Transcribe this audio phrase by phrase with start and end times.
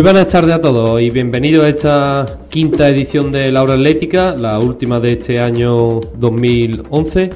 [0.00, 4.34] Muy buenas tardes a todos y bienvenidos a esta quinta edición de La Hora Atlética,
[4.34, 7.28] la última de este año 2011.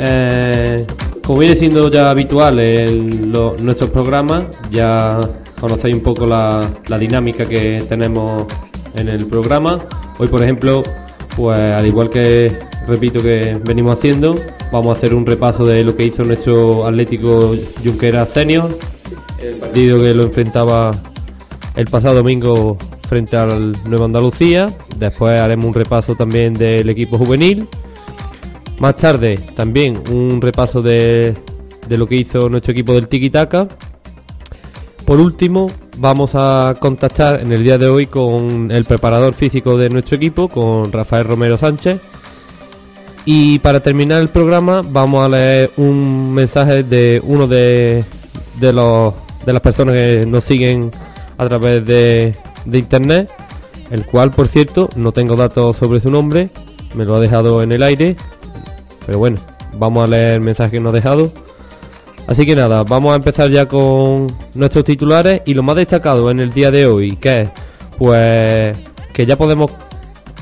[0.00, 0.86] Eh,
[1.24, 5.20] como viene siendo ya habitual en nuestros programas, ya
[5.60, 8.48] conocéis un poco la, dinámica que tenemos
[8.96, 9.78] en el programa.
[10.18, 10.82] Hoy, por ejemplo,
[11.36, 12.50] pues al igual que
[12.88, 14.34] repito que venimos haciendo,
[14.72, 18.76] vamos a hacer un repaso de lo que hizo nuestro Atlético Junqueras Senior,
[19.40, 20.90] el partido que lo enfrentaba
[21.80, 22.76] el pasado domingo
[23.08, 24.66] frente al Nueva Andalucía.
[24.96, 27.66] Después haremos un repaso también del equipo juvenil.
[28.78, 31.34] Más tarde también un repaso de,
[31.88, 33.66] lo que hizo nuestro equipo del Tiki Taka.
[35.06, 39.88] Por último, vamos a contactar en el día de hoy con el preparador físico de
[39.88, 41.98] nuestro equipo, con Rafael Romero Sánchez.
[43.24, 48.04] Y para terminar el programa vamos a leer un mensaje de uno de,
[48.60, 49.14] de, los,
[49.46, 50.90] de las personas que nos siguen
[51.40, 52.34] a través de,
[52.66, 53.30] internet,
[53.90, 56.50] el cual, por cierto, no tengo datos sobre su nombre,
[56.94, 58.14] me lo ha dejado en el aire,
[59.06, 59.38] pero bueno,
[59.78, 61.32] vamos a leer el mensaje que nos ha dejado.
[62.26, 66.40] Así que nada, vamos a empezar ya con nuestros titulares y lo más destacado en
[66.40, 67.48] el día de hoy, que es,
[67.96, 68.78] pues,
[69.14, 69.72] que ya podemos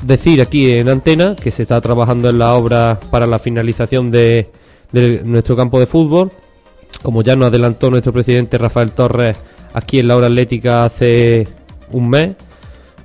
[0.01, 4.51] decir aquí en antena que se está trabajando en la obra para la finalización de,
[4.91, 6.29] de nuestro campo de fútbol.
[7.01, 9.37] Como ya nos adelantó nuestro presidente Rafael Torres
[9.73, 11.47] aquí en la hora atlética hace
[11.91, 12.35] un mes,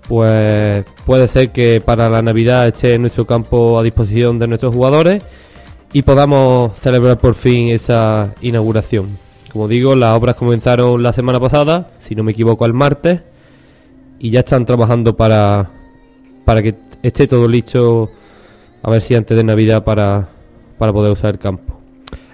[0.09, 5.23] pues puede ser que para la Navidad esté nuestro campo a disposición de nuestros jugadores
[5.93, 9.17] y podamos celebrar por fin esa inauguración.
[9.53, 13.21] Como digo, las obras comenzaron la semana pasada, si no me equivoco, el martes,
[14.19, 15.71] y ya están trabajando para,
[16.45, 18.11] para que esté todo listo,
[18.83, 20.27] a ver si antes de Navidad para,
[20.79, 21.74] para poder usar el campo.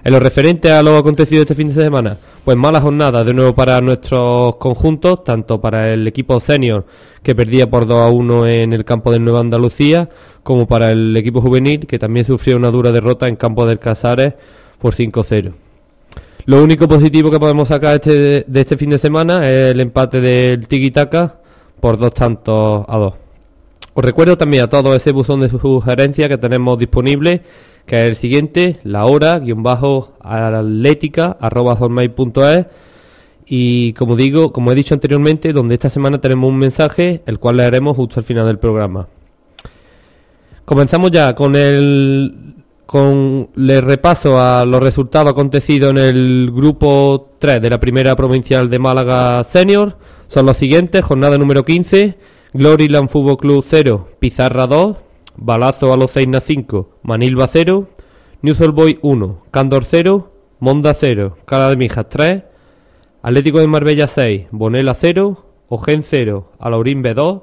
[0.03, 3.53] En lo referente a lo acontecido este fin de semana, pues mala jornada de nuevo
[3.53, 6.85] para nuestros conjuntos, tanto para el equipo senior
[7.21, 10.09] que perdía por 2 a 1 en el campo de Nueva Andalucía,
[10.41, 14.33] como para el equipo juvenil que también sufrió una dura derrota en campo del Casares
[14.79, 15.53] por 5-0.
[16.45, 20.19] Lo único positivo que podemos sacar este, de este fin de semana es el empate
[20.19, 20.91] del Tiki
[21.79, 23.13] por dos tantos a dos.
[23.93, 27.43] Os recuerdo también a todos ese buzón de sugerencias que tenemos disponible
[27.85, 31.77] que es el siguiente, la hora, guion bajo, atlética, arroba
[33.53, 37.57] y como digo, como he dicho anteriormente, donde esta semana tenemos un mensaje, el cual
[37.57, 39.09] leeremos justo al final del programa.
[40.63, 42.55] Comenzamos ya con el
[42.85, 48.69] con el repaso a los resultados acontecidos en el grupo 3 de la primera provincial
[48.69, 49.97] de Málaga Senior.
[50.27, 52.17] Son los siguientes, jornada número 15,
[52.53, 54.97] Gloryland Fútbol Club 0, Pizarra 2,
[55.35, 57.87] Balazo a los 6 a 5, Manilva 0,
[58.41, 62.43] Newsol Boy 1, Candor 0, Monda 0, Cala de Mijas 3,
[63.21, 67.41] Atlético de Marbella 6, Bonela 0, Ogen 0, Alaurín B 2,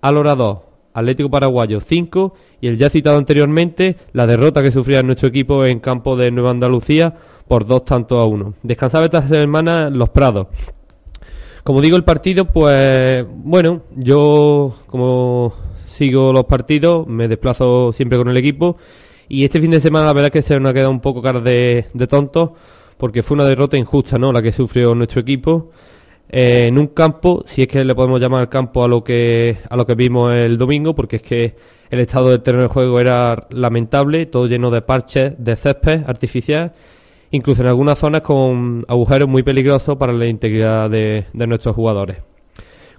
[0.00, 0.58] Alora 2,
[0.94, 5.80] Atlético Paraguayo 5 y el ya citado anteriormente, la derrota que sufría nuestro equipo en
[5.80, 7.14] campo de Nueva Andalucía
[7.48, 8.54] por dos tantos a uno.
[8.62, 10.46] Descansaba esta semana Los Prados.
[11.64, 15.54] Como digo, el partido, pues bueno, yo como
[15.94, 18.76] sigo los partidos, me desplazo siempre con el equipo.
[19.28, 21.22] Y este fin de semana la verdad es que se nos ha quedado un poco
[21.22, 22.54] cara de, de tonto,
[22.98, 24.32] porque fue una derrota injusta, ¿no?
[24.32, 25.70] La que sufrió nuestro equipo.
[26.28, 29.76] Eh, en un campo, si es que le podemos llamar campo a lo que a
[29.76, 31.54] lo que vimos el domingo, porque es que
[31.90, 36.72] el estado del terreno de juego era lamentable, todo lleno de parches de césped artificial,
[37.30, 42.16] incluso en algunas zonas con agujeros muy peligrosos para la integridad de, de nuestros jugadores.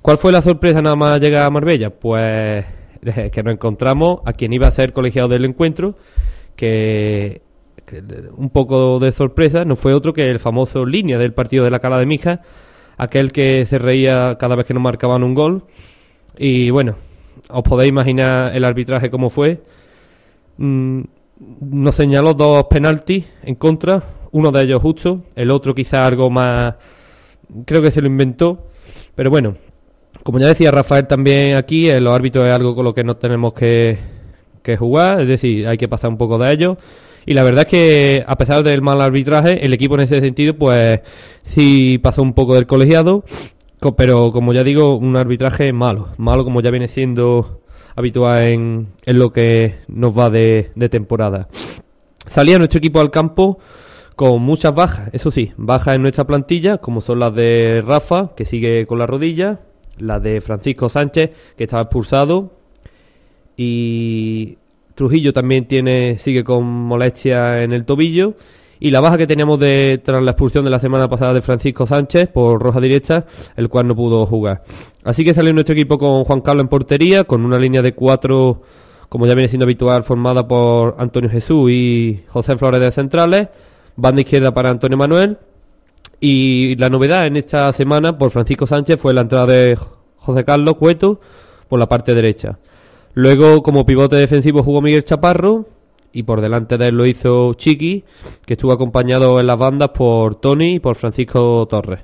[0.02, 1.90] ¿Cuál fue la sorpresa nada más llegar a Marbella?
[1.90, 2.64] Pues
[3.32, 5.96] que nos encontramos a quien iba a ser colegiado del encuentro,
[6.56, 7.42] que,
[8.36, 11.80] un poco de sorpresa no fue otro que el famoso línea del partido de la
[11.80, 12.42] Cala de Mija,
[12.98, 15.64] aquel que se reía cada vez que nos marcaban un gol.
[16.38, 16.96] Y bueno,
[17.50, 19.62] os podéis imaginar el arbitraje cómo fue.
[20.58, 21.02] Mm,
[21.60, 26.76] nos señaló dos penaltis en contra, uno de ellos justo, el otro quizá algo más,
[27.66, 28.68] creo que se lo inventó,
[29.16, 29.56] pero bueno,
[30.26, 33.16] como ya decía Rafael también aquí, eh, los árbitros es algo con lo que no
[33.16, 34.00] tenemos que,
[34.80, 36.78] jugar, es decir, hay que pasar un poco de ello.
[37.28, 40.56] Y la verdad es que, a pesar del mal arbitraje, el equipo en ese sentido,
[40.56, 41.02] pues
[41.44, 43.24] sí pasó un poco del colegiado,
[43.96, 47.62] pero como ya digo, un arbitraje malo, malo como ya viene siendo
[47.96, 51.50] habitual en, en lo que nos va de, de temporada.
[52.26, 53.60] Salía nuestro equipo al campo
[54.16, 58.46] con muchas bajas, eso sí, bajas en nuestra plantilla, como son las de Rafa, que
[58.46, 59.60] sigue con la rodilla,
[59.98, 62.52] la de Francisco Sánchez, que estaba expulsado,
[63.58, 64.58] y
[64.96, 68.36] Trujillo también tiene sigue con molestia en el tobillo,
[68.80, 71.86] y la baja que teníamos de, tras la expulsión de la semana pasada de Francisco
[71.86, 73.26] Sánchez por roja directa,
[73.56, 74.64] el cual no pudo jugar.
[75.04, 78.62] Así que salió nuestro equipo con Juan Carlos en portería, con una línea de cuatro,
[79.10, 83.48] como ya viene siendo habitual, formada por Antonio Jesús y José Flores de centrales,
[83.96, 85.38] banda izquierda para Antonio Manuel,
[86.20, 89.78] y la novedad en esta semana por Francisco Sánchez fue la entrada de
[90.18, 91.20] José Carlos Cueto
[91.68, 92.58] por la parte derecha.
[93.14, 95.66] Luego, como pivote defensivo, jugó Miguel Chaparro,
[96.12, 98.06] y por delante de él lo hizo Chiqui,
[98.46, 102.00] que estuvo acompañado en las bandas por Tony y por Francisco Torres.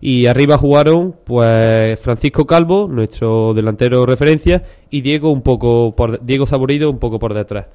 [0.00, 6.46] Y arriba jugaron pues Francisco Calvo, nuestro delantero referencia, y Diego un poco por Diego
[6.46, 7.66] Saborido un poco por detrás.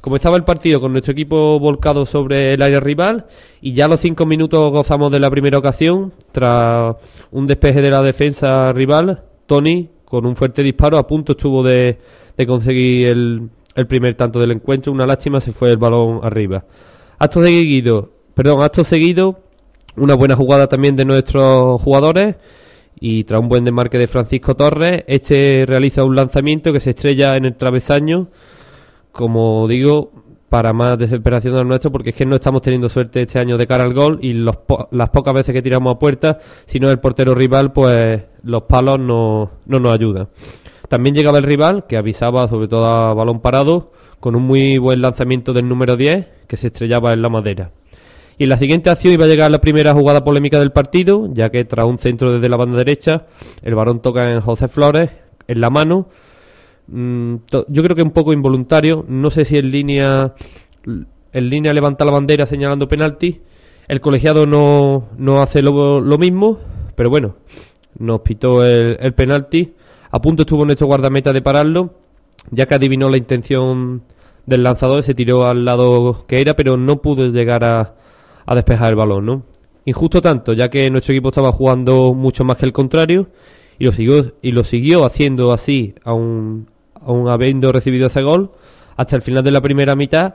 [0.00, 3.26] Comenzaba el partido con nuestro equipo volcado sobre el área rival
[3.60, 6.96] y ya a los cinco minutos gozamos de la primera ocasión tras
[7.32, 9.22] un despeje de la defensa rival.
[9.46, 11.98] Tony con un fuerte disparo a punto estuvo de,
[12.46, 14.92] conseguir el, el primer tanto del encuentro.
[14.92, 16.64] Una lástima, se fue el balón arriba.
[17.18, 19.40] Acto seguido, perdón, acto seguido,
[19.96, 22.36] una buena jugada también de nuestros jugadores
[23.00, 27.36] y tras un buen desmarque de Francisco Torres, este realiza un lanzamiento que se estrella
[27.36, 28.28] en el travesaño,
[29.16, 30.12] como digo,
[30.48, 33.66] para más desesperación de nuestro, porque es que no estamos teniendo suerte este año de
[33.66, 34.56] cara al gol y los
[34.90, 38.98] las pocas veces que tiramos a puerta, si no el portero rival, pues los palos
[39.00, 40.28] no, no nos ayudan.
[40.88, 45.00] También llegaba el rival, que avisaba sobre todo a balón parado, con un muy buen
[45.00, 47.70] lanzamiento del número 10, que se estrellaba en la madera.
[48.38, 51.50] Y en la siguiente acción iba a llegar la primera jugada polémica del partido, ya
[51.50, 53.24] que tras un centro desde la banda derecha,
[53.62, 55.10] el varón toca en José Flores,
[55.48, 56.08] en la mano.
[56.88, 57.36] Mm,
[57.68, 60.34] yo creo que un poco involuntario, no sé si en línea,
[61.32, 63.40] en línea levanta la bandera señalando penalti.
[63.88, 66.58] El colegiado no, no hace lo, mismo,
[66.96, 67.36] pero bueno,
[67.98, 69.74] nos pitó el, el penalti
[70.10, 71.94] a punto estuvo nuestro guardameta de pararlo,
[72.50, 74.02] ya que adivinó la intención
[74.46, 77.94] del lanzador, se tiró al lado que era, pero no pudo llegar a,
[78.54, 79.42] despejar el balón, ¿no?
[79.84, 83.28] Injusto tanto, ya que nuestro equipo estaba jugando mucho más que el contrario
[83.78, 86.68] y lo siguió, y lo siguió haciendo así, aún,
[87.06, 88.50] aún habiendo recibido ese gol,
[88.96, 90.34] hasta el final de la primera mitad,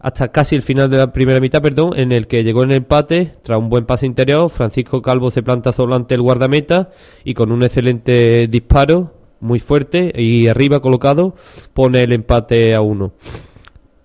[0.00, 2.78] hasta casi el final de la primera mitad, perdón, en el que llegó en el
[2.78, 6.90] empate, tras un buen pase interior, Francisco Calvo se planta solo ante el guardameta
[7.24, 11.34] y con un excelente disparo, muy fuerte, y arriba colocado,
[11.72, 13.12] pone el empate a uno.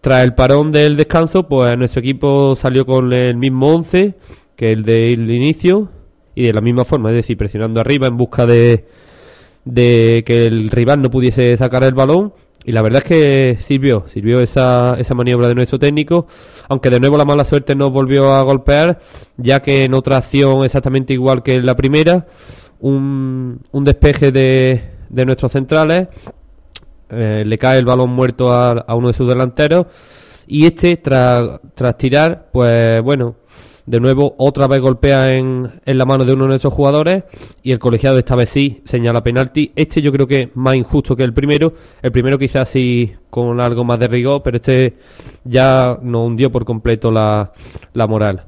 [0.02, 4.16] Tras el parón del descanso, pues nuestro equipo salió con el mismo 11
[4.56, 5.90] que el del inicio
[6.36, 8.86] y de la misma forma, es decir, presionando arriba en busca de,
[9.66, 12.34] de que el rival no pudiese sacar el balón
[12.66, 16.28] y la verdad es que sirvió, sirvió esa, esa maniobra de nuestro técnico,
[16.70, 19.00] aunque de nuevo la mala suerte nos volvió a golpear,
[19.38, 22.26] ya que en otra acción exactamente igual que en la primera,
[22.80, 26.08] un, un despeje de, de nuestros centrales,
[27.10, 29.88] eh, le cae el balón muerto a, a, uno de sus delanteros,
[30.48, 33.36] y este tras, tras tirar, pues bueno,
[33.86, 37.24] de nuevo, otra vez golpea en, en, la mano de uno de esos jugadores
[37.64, 39.72] y el colegiado esta vez sí señala penalti.
[39.76, 41.74] Este yo creo que es más injusto que el primero.
[42.02, 44.96] El primero quizás sí con algo más de rigor, pero este
[45.44, 47.52] ya nos hundió por completo la,
[47.94, 48.46] la moral.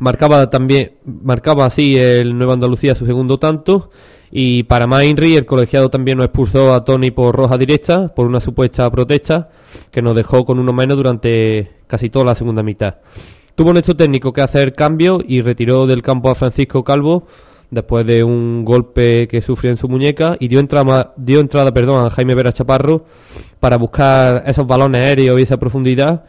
[0.00, 3.90] Marcaba también, marcaba así el Nueva Andalucía su segundo tanto.
[4.34, 8.26] Y para más Inri, el colegiado también nos expulsó a Tony por roja directa, por
[8.26, 9.50] una supuesta protesta,
[9.90, 12.96] que nos dejó con uno menos durante casi toda la segunda mitad.
[13.54, 17.26] Tuvo nuestro técnico que hacer cambio y retiró del campo a Francisco Calvo
[17.70, 22.06] después de un golpe que sufrió en su muñeca y dio entrada, dio entrada perdón,
[22.06, 23.06] a Jaime Vera Chaparro
[23.60, 26.24] para buscar esos balones aéreos y esa profundidad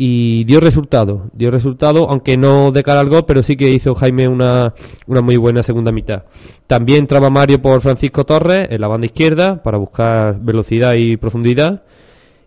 [0.00, 3.96] y dio resultado, dio resultado, aunque no de cara al gol, pero sí que hizo
[3.96, 4.72] Jaime una,
[5.08, 6.22] una muy buena segunda mitad.
[6.68, 11.82] También entraba Mario por Francisco Torres en la banda izquierda para buscar velocidad y profundidad.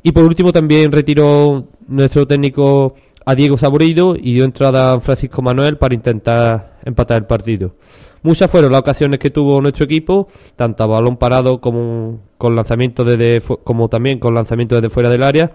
[0.02, 5.42] Y por último también retiró nuestro técnico a Diego Saborido y dio entrada a Francisco
[5.42, 7.76] Manuel para intentar empatar el partido.
[8.24, 13.04] Muchas fueron las ocasiones que tuvo nuestro equipo, tanto a balón parado como con lanzamiento
[13.04, 15.52] desde como también con lanzamiento desde fuera del área,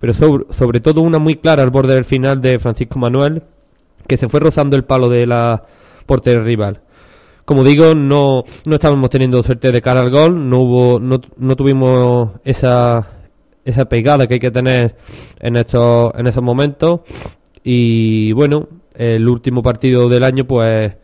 [0.00, 3.42] pero sobre, todo una muy clara al borde del final de Francisco Manuel,
[4.08, 5.62] que se fue rozando el palo de la
[6.06, 6.80] portería rival.
[7.44, 11.56] Como digo, no, no estábamos teniendo suerte de cara al gol, no hubo, no, no
[11.56, 13.17] tuvimos esa
[13.68, 14.96] esa pegada que hay que tener
[15.40, 17.00] en estos, en esos momentos.
[17.62, 20.94] Y bueno, el último partido del año, pues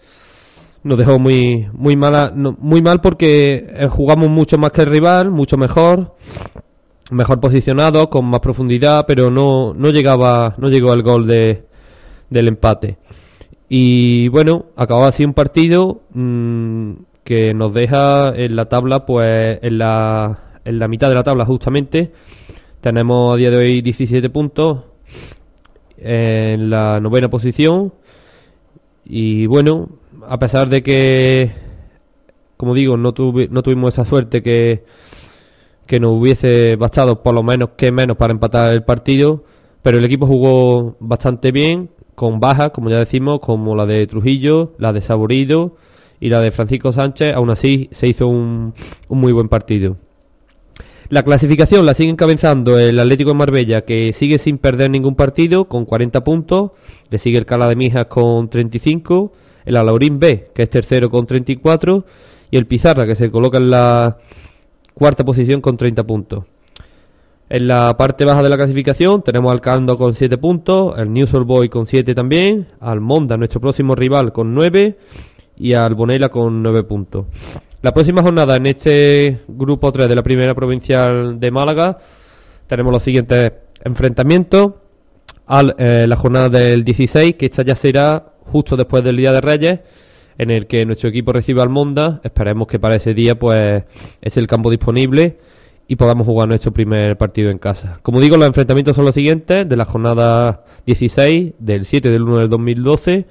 [0.82, 5.30] nos dejó muy muy mala muy mal porque eh, jugamos mucho más que el rival
[5.30, 6.14] mucho mejor
[7.10, 11.64] mejor posicionado con más profundidad pero no no llegaba no llegó al gol de
[12.28, 12.98] del empate
[13.66, 16.92] y bueno acabó así un partido mmm,
[17.24, 21.44] que nos deja en la tabla pues en la en la mitad de la tabla
[21.44, 22.12] justamente
[22.84, 24.84] tenemos a día de hoy 17 puntos
[25.96, 27.94] en la novena posición.
[29.06, 29.88] Y bueno,
[30.28, 31.50] a pesar de que,
[32.58, 34.84] como digo, no, no tuvimos esa suerte que,
[35.86, 39.44] que nos hubiese bastado por lo menos que menos para empatar el partido,
[39.80, 44.72] pero el equipo jugó bastante bien, con bajas, como ya decimos, como la de Trujillo,
[44.76, 45.76] la de Saborido
[46.20, 48.74] y la de Francisco Sánchez, aún así se hizo un,
[49.08, 49.96] un muy buen partido.
[51.10, 55.66] La clasificación la sigue encabezando el Atlético de Marbella, que sigue sin perder ningún partido,
[55.66, 56.70] con 40 puntos.
[57.10, 59.32] Le sigue el Cala de Mijas con 35.
[59.66, 62.04] El Alaurín B, que es tercero con 34.
[62.50, 64.16] Y el Pizarra, que se coloca en la
[64.94, 66.44] cuarta posición con 30 puntos.
[67.50, 71.34] En la parte baja de la clasificación tenemos al Cando con 7 puntos, el News
[71.34, 74.96] Old Boy con 7 también, al Monda, nuestro próximo rival, con 9
[75.58, 77.26] y al Bonela con 9 puntos.
[77.84, 81.98] La próxima jornada en este grupo 3 de la primera provincial de Málaga
[82.66, 83.52] tenemos los siguientes
[83.84, 84.72] enfrentamientos.
[85.76, 89.80] Eh, la jornada del 16, que esta ya será justo después del Día de Reyes,
[90.38, 92.22] en el que nuestro equipo recibe al Monda.
[92.24, 93.84] Esperemos que para ese día pues
[94.22, 95.36] es el campo disponible
[95.86, 97.98] y podamos jugar nuestro primer partido en casa.
[98.00, 102.38] Como digo, los enfrentamientos son los siguientes de la jornada 16 del 7 del 1
[102.38, 103.26] del 2012.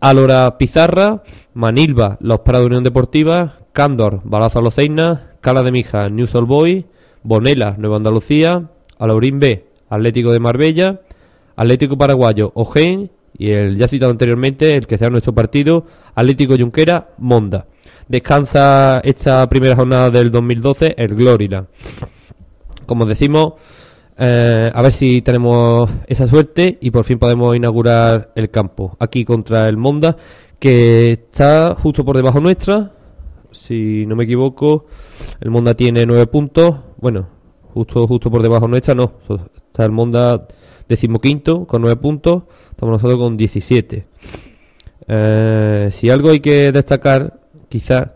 [0.00, 6.46] Alora Pizarra, Manilva, Los Prados Unión Deportiva, Cándor, Balazo Loceina, Cala de Mija, New Soul
[6.46, 6.86] Boy,
[7.22, 11.02] Bonela, Nueva Andalucía, Alaurín B, Atlético de Marbella,
[11.56, 17.08] Atlético Paraguayo, Ojén y el ya citado anteriormente, el que sea nuestro partido, Atlético Junquera,
[17.18, 17.66] Monda.
[18.08, 21.66] Descansa esta primera jornada del 2012 el Glorila.
[22.86, 23.52] Como decimos,
[24.16, 29.26] eh, a ver si tenemos esa suerte y por fin podemos inaugurar el campo aquí
[29.26, 30.16] contra el Monda,
[30.58, 32.92] que está justo por debajo nuestra,
[33.56, 34.86] si no me equivoco,
[35.40, 36.76] el Monda tiene nueve puntos.
[36.98, 37.28] Bueno,
[37.72, 39.12] justo justo por debajo nuestra, no.
[39.56, 40.46] Está el Monda
[40.88, 42.44] decimoquinto con nueve puntos.
[42.70, 44.06] Estamos nosotros con 17.
[45.08, 48.10] Eh, si algo hay que destacar, quizás,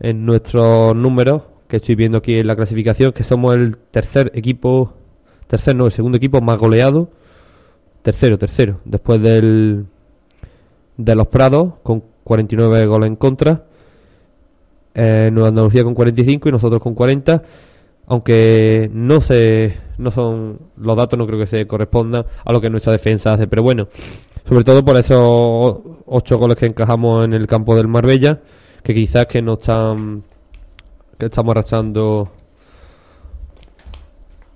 [0.00, 4.94] en nuestros números, que estoy viendo aquí en la clasificación, que somos el tercer equipo,
[5.46, 7.10] tercer no, el segundo equipo más goleado.
[8.02, 9.86] Tercero, tercero, después del
[10.96, 13.66] de los Prados, con 49 goles en contra
[14.94, 17.42] eh, Nueva Andalucía con 45 y nosotros con 40
[18.06, 22.68] aunque no se no son los datos no creo que se correspondan a lo que
[22.68, 23.88] nuestra defensa hace pero bueno
[24.48, 28.40] sobre todo por esos ocho goles que encajamos en el campo del Marbella
[28.82, 30.24] que quizás que no están
[31.18, 32.30] que estamos arrastrando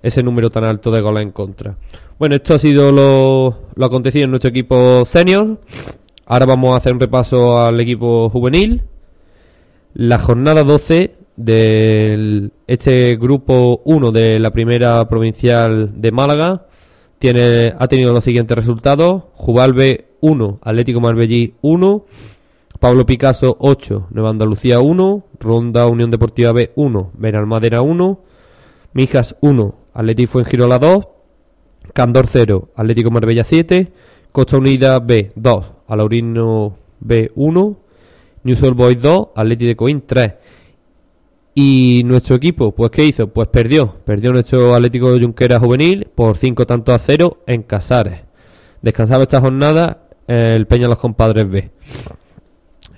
[0.01, 1.75] ese número tan alto de goles en contra.
[2.19, 5.59] Bueno esto ha sido lo, lo acontecido en nuestro equipo senior.
[6.25, 8.83] Ahora vamos a hacer un repaso al equipo juvenil
[9.97, 16.67] la jornada 12 de este grupo 1 de la primera provincial de Málaga
[17.17, 19.23] tiene, ha tenido los siguientes resultados.
[19.33, 22.05] Juvalve 1, Atlético Marbellí 1,
[22.79, 28.21] Pablo Picasso 8, Nueva Andalucía 1, Ronda Unión Deportiva B 1, Benalmadera 1,
[28.93, 31.07] Mijas 1, Atlético Fuengirola 2,
[31.93, 33.91] Candor 0, Atlético Marbella 7,
[34.31, 37.86] Costa Unida B 2, Alaurino B 1,
[38.47, 40.33] New Soul Boys 2, Atleti de Coín 3.
[41.53, 43.27] Y nuestro equipo, pues ¿qué hizo?
[43.27, 43.95] Pues perdió.
[44.05, 48.21] Perdió nuestro Atlético Junquera Juvenil por 5 tantos a 0 en Casares.
[48.81, 51.71] Descansaba esta jornada el Peña Los Compadres B.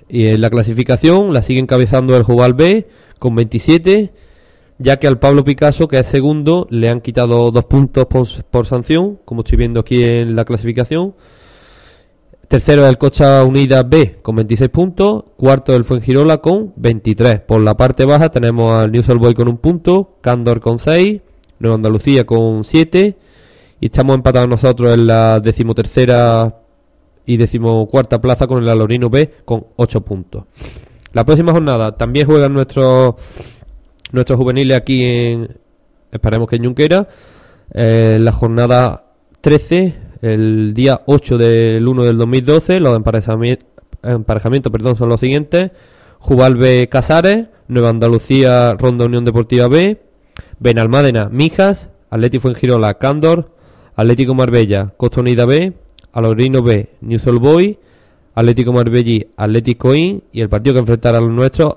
[0.08, 2.86] Y en la clasificación la sigue encabezando el Jubal B
[3.18, 4.12] con 27,
[4.78, 8.66] ya que al Pablo Picasso, que es segundo, le han quitado dos puntos por, por
[8.66, 11.14] sanción, como estoy viendo aquí en la clasificación.
[12.50, 15.22] Tercero el Cocha Unida B con 26 puntos.
[15.36, 17.42] Cuarto el Fuengirola con 23.
[17.42, 20.16] Por la parte baja tenemos al New Boy con un punto.
[20.20, 21.20] Candor con 6.
[21.60, 23.16] Nueva Andalucía con 7.
[23.78, 26.56] Y estamos empatados nosotros en la decimotercera
[27.24, 30.42] y decimocuarta plaza con el Alorino B con 8 puntos.
[31.12, 33.14] La próxima jornada también juegan nuestros
[34.10, 35.56] nuestros juveniles aquí en
[36.10, 37.06] esperemos que en Junquera.
[37.72, 39.04] Eh, la jornada
[39.40, 45.70] 13 el día 8 del 1 del 2012, los emparejamientos, perdón, son los siguientes.
[46.18, 46.88] Jubal B.
[46.90, 50.02] Casares, Nueva Andalucía Ronda Unión Deportiva B,
[50.58, 53.54] Benalmádena Mijas, Atlético Fuengirola Cándor,
[53.96, 55.72] Atlético Marbella Costa Unida B,
[56.12, 57.78] Alorino B New Soul Boy,
[58.34, 61.76] Atlético Marbellí Atlético In y el partido que enfrentará a los nuestros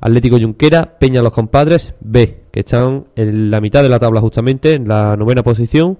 [0.00, 4.72] Atlético Junquera, Peña Los Compadres B, que están en la mitad de la tabla justamente,
[4.72, 5.98] en la novena posición.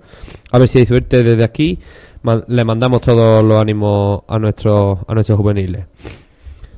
[0.50, 1.78] A ver si hay suerte desde aquí.
[2.46, 5.86] le mandamos todos los ánimos a nuestros, a nuestros juveniles.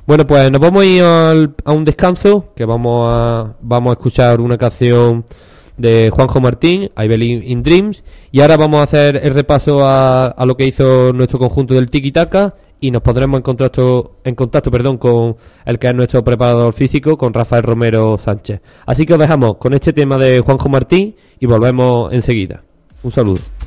[0.07, 4.41] Bueno, pues nos vamos a ir a un descanso, que vamos a, vamos a escuchar
[4.41, 5.25] una canción
[5.77, 8.03] de Juanjo Martín, I Believe in Dreams.
[8.33, 11.91] Y ahora vamos a hacer el repaso a, a lo que hizo nuestro conjunto del
[11.91, 16.25] Tiki Taka y nos pondremos en contacto, en contacto perdón, con el que es nuestro
[16.25, 18.61] preparador físico, con Rafael Romero Sánchez.
[18.87, 22.63] Así que os dejamos con este tema de Juanjo Martín y volvemos enseguida.
[23.03, 23.60] Un saludo.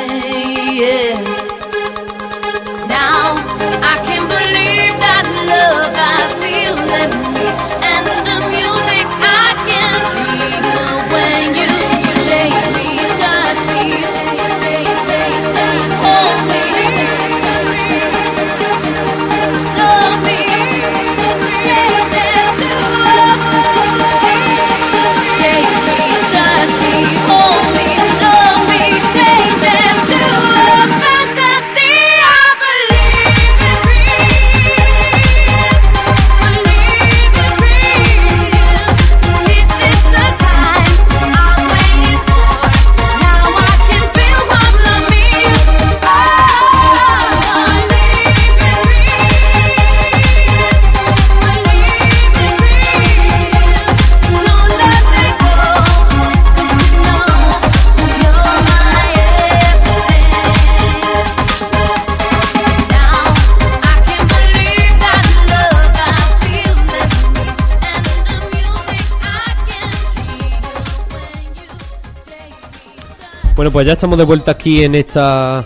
[73.62, 75.64] Bueno, pues ya estamos de vuelta aquí en esta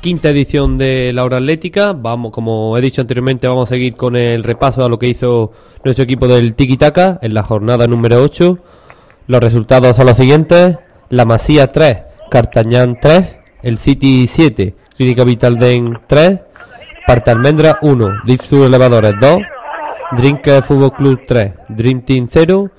[0.00, 1.92] quinta edición de la hora atlética.
[1.92, 5.52] Vamos, como he dicho anteriormente, vamos a seguir con el repaso a lo que hizo
[5.84, 8.58] nuestro equipo del Tiki Taka en la jornada número 8.
[9.28, 11.98] Los resultados son los siguientes: La Masía 3,
[12.32, 16.40] Cartañán 3, el City 7, Clínica Vital Den 3,
[17.06, 19.38] Parta Almendra 1, Lift Sur Elevadores 2,
[20.16, 22.72] Drink Fútbol Club 3, Dream Team 0,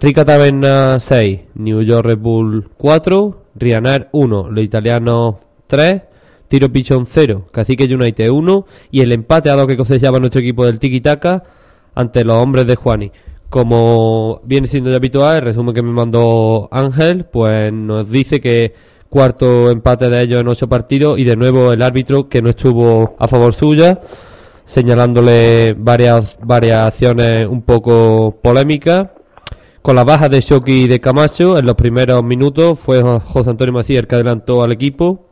[0.00, 6.02] Rica Taberna 6, New York Red Bull 4, Rianar 1, los italianos 3,
[6.48, 10.64] Tiro Pichón 0, Cacique United 1 y el empate a dos que cosechaba nuestro equipo
[10.64, 11.44] del Tiki Taka
[11.94, 13.12] ante los hombres de Juani.
[13.50, 18.74] Como viene siendo ya habitual, el resumen que me mandó Ángel, pues nos dice que
[19.10, 23.16] cuarto empate de ellos en ocho partidos y de nuevo el árbitro que no estuvo
[23.18, 24.00] a favor suya,
[24.64, 29.08] señalándole varias, acciones un poco polémicas
[29.82, 33.72] con la baja de Shoki y de Camacho en los primeros minutos fue José Antonio
[33.72, 35.26] Macías el que adelantó al equipo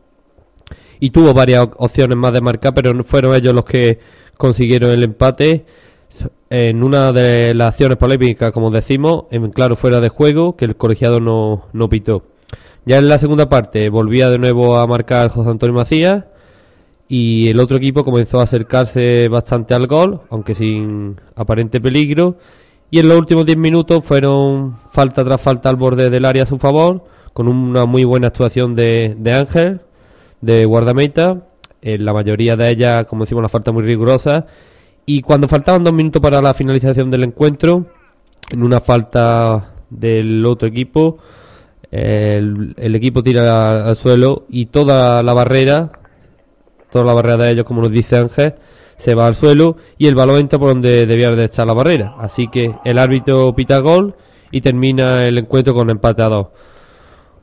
[0.99, 3.99] y tuvo varias opciones más de marcar, pero fueron ellos los que
[4.37, 5.65] consiguieron el empate
[6.49, 10.75] en una de las acciones polémicas, como decimos, en claro fuera de juego, que el
[10.75, 12.23] colegiado no, no pitó.
[12.85, 16.25] Ya en la segunda parte volvía de nuevo a marcar José Antonio Macías
[17.07, 22.37] y el otro equipo comenzó a acercarse bastante al gol, aunque sin aparente peligro
[22.91, 26.47] y en los últimos 10 minutos fueron falta tras falta al borde del área a
[26.47, 29.81] su favor, con una muy buena actuación de, Ángel,
[30.41, 31.43] de guardameta,
[31.81, 34.47] en la mayoría de ellas, como decimos, una falta muy rigurosa.
[35.05, 37.85] Y cuando faltaban dos minutos para la finalización del encuentro,
[38.49, 41.19] en una falta del otro equipo,
[41.91, 45.91] el equipo tira al suelo y toda la barrera,
[46.91, 48.55] toda la barrera de ellos, como nos dice Ángel,
[48.99, 52.15] se va al suelo y el balón entra por donde debía de estar la barrera.
[52.19, 54.13] Así que el árbitro pita gol
[54.51, 56.47] y termina el encuentro con empate a dos.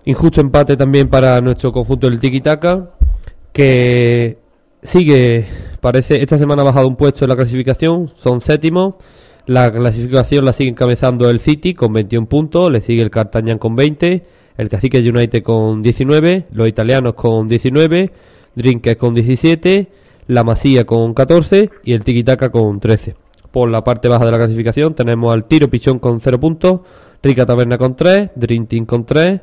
[0.05, 2.90] Injusto empate también para nuestro conjunto del Tiki Taka,
[3.53, 4.38] que
[4.83, 5.47] sigue,
[5.81, 8.97] parece, esta semana ha bajado un puesto en la clasificación, son séptimos.
[9.47, 13.75] La clasificación la sigue encabezando el City con 21 puntos, le sigue el Cartañán con
[13.75, 14.27] 20,
[14.59, 18.12] el Cacique United con 19, los italianos con 19,
[18.55, 19.88] Drinkers con 17
[20.26, 23.16] la Masía con 14 y el Tiquitaca con 13.
[23.50, 26.80] Por la parte baja de la clasificación tenemos al Tiro Pichón con 0 puntos,
[27.22, 29.40] Rica Taberna con 3, Dream con 3,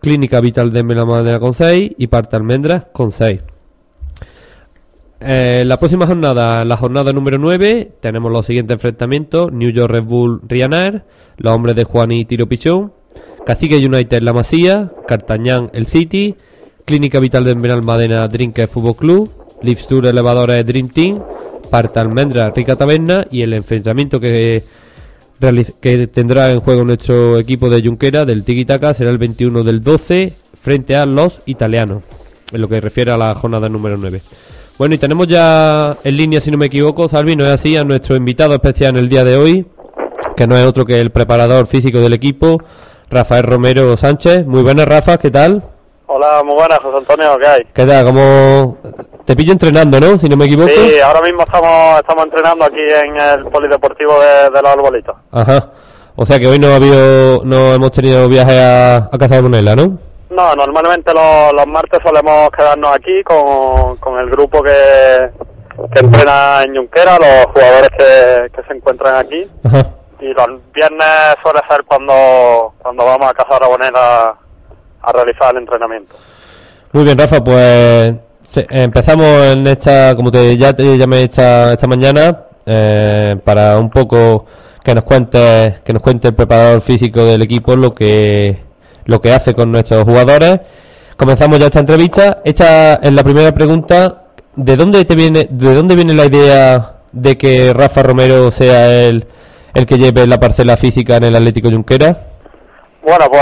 [0.00, 3.40] Clínica, Vital de Madera con 6 y Parte Almendras con 6.
[5.20, 10.04] Eh, la próxima jornada, la jornada número 9, tenemos los siguientes enfrentamientos: New York Red
[10.04, 11.02] Bull Ryanair,
[11.38, 12.92] los hombres de Juan y Tiro Pichón,
[13.44, 16.36] Cacique United La Masía, Cartañán El City,
[16.84, 19.30] Clínica Vital de Benalmádena Drinker Fútbol Club,
[19.88, 21.22] Tour Elevadores Dream Team,
[21.70, 24.62] Parta Almendra Rica Taberna y el enfrentamiento que,
[25.80, 29.82] que tendrá en juego nuestro equipo de Junquera del Tiki Taka será el 21 del
[29.82, 32.02] 12 frente a los italianos,
[32.52, 34.22] en lo que refiere a la jornada número 9.
[34.78, 37.84] Bueno, y tenemos ya en línea, si no me equivoco, Salvi, no es así, a
[37.84, 39.66] nuestro invitado especial en el día de hoy,
[40.36, 42.62] que no es otro que el preparador físico del equipo,
[43.10, 44.46] Rafael Romero Sánchez.
[44.46, 45.77] Muy buenas, Rafa, ¿qué tal?
[46.10, 47.60] Hola, muy buenas, José Antonio, ¿qué hay?
[47.74, 48.06] ¿Qué tal?
[48.06, 48.78] ¿Cómo
[49.26, 50.18] te pillo entrenando, no?
[50.18, 50.70] Si no me equivoco.
[50.70, 55.14] Sí, ahora mismo estamos, estamos entrenando aquí en el polideportivo de, los arbolitos.
[55.30, 55.70] Ajá.
[56.16, 59.42] O sea que hoy no, ha habido, no hemos tenido viaje a, a Casa de
[59.42, 59.98] Brunella, ¿no?
[60.30, 65.28] No, normalmente los, los martes solemos quedarnos aquí con, con el grupo que,
[65.92, 69.46] que entrena en Junquera, los jugadores que, que se encuentran aquí.
[69.62, 69.90] Ajá.
[70.20, 74.47] Y los viernes suele ser cuando, cuando vamos a Casa de Aragonela
[75.02, 76.14] a realizar el entrenamiento.
[76.92, 78.14] Muy bien, Rafa, pues
[78.70, 84.46] empezamos en esta, como te ya te llamé esta, esta mañana, eh, para un poco
[84.82, 88.58] que nos cuente que nos cuente el preparador físico del equipo lo que
[89.04, 90.60] lo que hace con nuestros jugadores.
[91.16, 92.42] Comenzamos ya esta entrevista.
[92.44, 94.24] Esta es la primera pregunta.
[94.54, 99.26] ¿De dónde te viene de dónde viene la idea de que Rafa Romero sea el,
[99.74, 102.28] el que lleve la parcela física en el Atlético Junquera?
[103.08, 103.40] Bueno, pues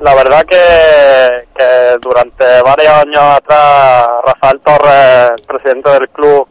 [0.00, 6.48] la verdad que, que durante varios años atrás Rafael Torres, presidente del club,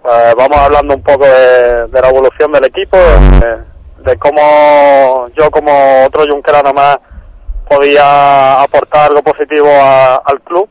[0.00, 6.26] pues vamos hablando un poco de, la evolución del equipo, de, cómo yo como otro
[6.26, 6.96] yunquerano más
[7.68, 10.68] podía aportar algo positivo al club.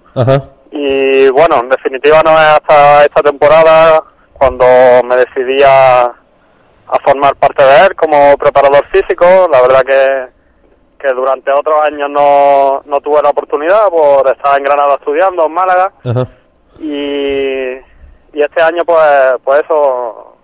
[0.72, 4.66] Y bueno, en definitiva no es hasta esta temporada cuando
[5.04, 9.50] me decidí a, a formar parte de él como preparador físico.
[9.52, 10.37] La verdad que
[11.00, 15.54] que durante otros años no, no tuve la oportunidad por estar en Granada estudiando, en
[15.54, 15.92] Málaga.
[16.80, 20.38] Y, y este año, pues, pues eso,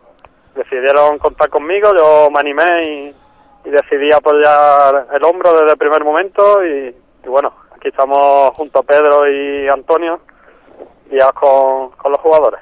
[0.56, 3.16] decidieron contar conmigo, yo me animé y,
[3.64, 6.94] decidí apoyar el hombro desde el primer momento y,
[7.26, 10.20] bueno, aquí estamos junto a Pedro y Antonio,
[11.10, 12.60] ya con, con los jugadores.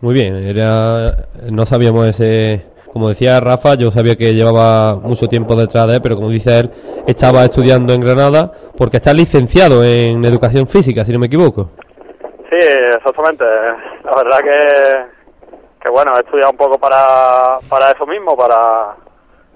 [0.00, 1.12] Muy bien, era,
[1.48, 6.00] no sabíamos ese, como decía Rafa, yo sabía que llevaba mucho tiempo detrás de él,
[6.02, 6.70] pero como dice él,
[7.06, 11.72] estaba estudiando en Granada porque está licenciado en educación física, si no me equivoco.
[12.50, 12.56] Sí,
[12.96, 13.44] exactamente.
[13.44, 15.44] La verdad que,
[15.84, 18.96] que bueno, he estudiado un poco para, para eso mismo, para,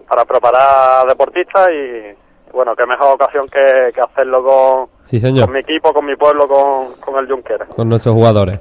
[0.06, 5.46] para preparar deportistas y bueno, qué mejor ocasión que, que hacerlo con, Sí, señor.
[5.46, 7.64] con mi equipo, con mi pueblo, con, con el Junquera.
[7.74, 8.60] con nuestros jugadores.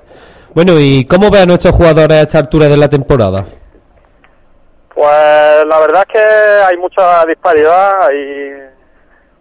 [0.55, 3.45] Bueno, ¿y cómo ve a nuestros jugadores a esta altura de la temporada?
[4.99, 6.29] Pues la verdad es que
[6.67, 8.51] hay mucha disparidad y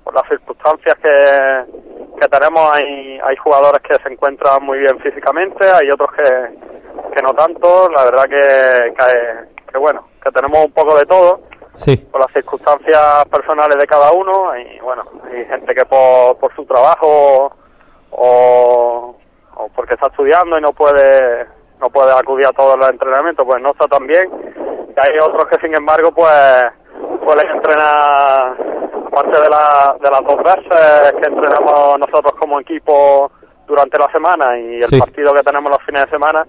[0.05, 5.68] por las circunstancias que, que tenemos hay, hay jugadores que se encuentran muy bien físicamente,
[5.68, 10.71] hay otros que, que no tanto, la verdad que, que, que bueno, que tenemos un
[10.71, 11.40] poco de todo
[11.79, 16.55] Sí, por las circunstancias personales de cada uno y bueno, hay gente que por, por
[16.55, 17.53] su trabajo
[18.12, 19.16] o,
[19.57, 23.62] o porque está estudiando y no puede no puede acudir a todos los entrenamientos, pues
[23.62, 24.29] no está tan bien.
[24.97, 26.64] Y hay otros que sin embargo pues
[27.25, 28.57] suelen entrenar
[29.07, 33.31] aparte de, la, de las dos veces que entrenamos nosotros como equipo
[33.67, 34.99] durante la semana y el Sí.
[34.99, 36.45] partido que tenemos los fines de semana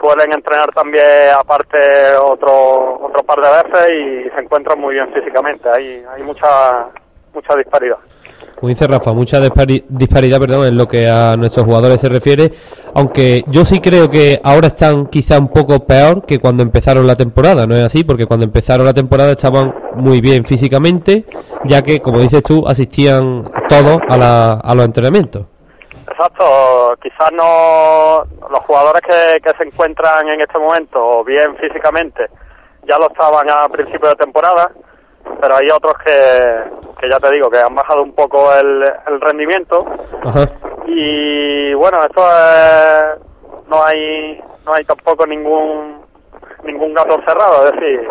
[0.00, 1.04] suelen entrenar también
[1.38, 1.78] aparte
[2.22, 6.86] otro otro par de veces y se encuentran muy bien físicamente hay hay mucha
[7.34, 7.98] mucha disparidad
[8.60, 12.52] como dice Rafa, mucha dispari- disparidad perdón, en lo que a nuestros jugadores se refiere,
[12.94, 17.16] aunque yo sí creo que ahora están quizá un poco peor que cuando empezaron la
[17.16, 18.04] temporada, ¿no es así?
[18.04, 21.24] Porque cuando empezaron la temporada estaban muy bien físicamente,
[21.64, 25.46] ya que, como dices tú, asistían todos a, la, a los entrenamientos.
[26.10, 32.26] exacto quizás no los jugadores que, que se encuentran en este momento bien físicamente
[32.88, 34.70] ya lo estaban a principio de temporada
[35.40, 36.64] pero hay otros que,
[37.00, 39.84] que ya te digo que han bajado un poco el, el rendimiento
[40.24, 40.44] Ajá.
[40.86, 46.02] y bueno esto es, no hay no hay tampoco ningún
[46.64, 48.10] ningún gato cerrado es decir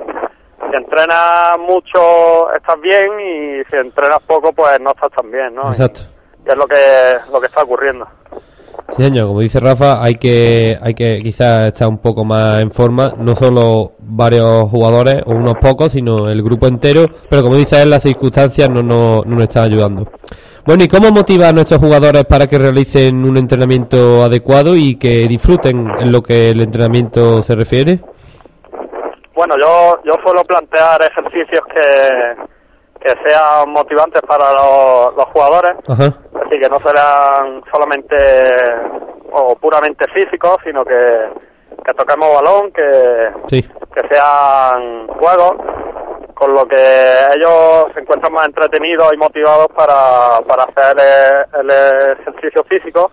[0.60, 5.70] si entrenas mucho estás bien y si entrenas poco pues no estás tan bien no
[5.70, 6.02] Exacto.
[6.46, 8.08] y es lo que lo que está ocurriendo
[8.96, 12.72] Sí, señor, como dice Rafa, hay que, hay que quizás estar un poco más en
[12.72, 17.82] forma, no solo varios jugadores o unos pocos, sino el grupo entero, pero como dice
[17.82, 20.08] él, las circunstancias no, no, no nos están ayudando.
[20.66, 25.28] Bueno, ¿y cómo motiva a nuestros jugadores para que realicen un entrenamiento adecuado y que
[25.28, 28.00] disfruten en lo que el entrenamiento se refiere?
[29.34, 32.50] Bueno, yo, yo suelo plantear ejercicios que,
[33.00, 36.14] que sean motivantes para los, los jugadores, Ajá,
[36.46, 38.18] así que no serán solamente
[39.32, 41.30] o puramente físicos, sino que,
[41.86, 45.56] que toquemos balón, que, sí, que sean juegos,
[46.34, 46.76] con lo que
[47.36, 50.98] ellos se encuentran más entretenidos y motivados para, para hacer
[51.60, 53.12] el, el ejercicio físico.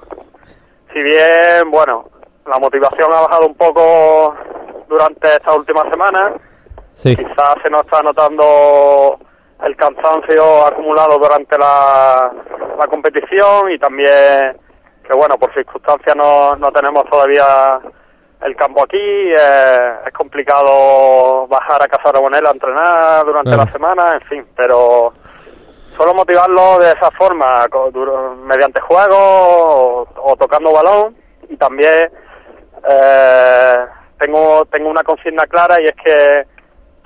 [0.92, 2.09] Si bien, bueno,
[2.46, 4.35] la motivación ha bajado un poco
[4.88, 6.31] durante estas últimas semanas,
[6.94, 9.18] sí, quizás se nos está notando
[9.64, 12.30] el cansancio acumulado durante la,
[12.78, 14.56] la competición y también
[15.06, 17.78] que bueno por circunstancias no, no tenemos todavía
[18.42, 23.64] el campo aquí eh, es complicado bajar a Casa Aragonela a entrenar durante Claro.
[23.64, 25.12] la semana en fin pero
[25.96, 27.66] solo motivarlo de esa forma
[28.44, 31.16] mediante juegos o, o tocando balón
[31.48, 32.10] y también
[32.90, 33.76] eh,
[34.18, 36.46] tengo tengo una consigna clara y es que